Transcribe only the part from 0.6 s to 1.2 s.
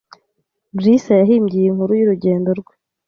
Bruce